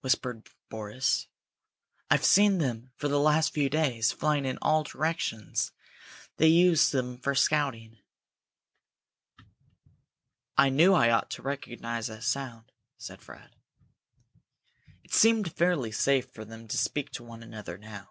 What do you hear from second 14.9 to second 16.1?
It seemed fairly